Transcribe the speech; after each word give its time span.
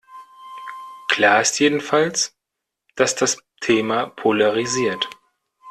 Klar 1.09 1.41
ist 1.41 1.59
jedenfalls, 1.59 2.35
dass 2.95 3.13
das 3.15 3.37
Thema 3.59 4.07
polarisiert. 4.07 5.07